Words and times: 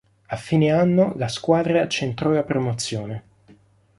A 0.29 0.35
fine 0.35 0.71
anno, 0.71 1.13
la 1.15 1.27
squadra 1.27 1.87
centrò 1.87 2.31
la 2.31 2.41
promozione. 2.41 3.23